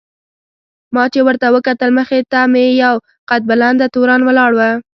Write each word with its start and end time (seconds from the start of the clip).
ما 0.93 1.03
چې 1.13 1.19
ورته 1.27 1.47
وکتل 1.55 1.89
مخې 1.97 2.19
ته 2.31 2.39
مې 2.51 2.65
یو 2.83 2.95
قد 3.29 3.41
بلنده 3.49 3.85
تورن 3.93 4.21
ولاړ 4.25 4.51
و. 4.57 4.61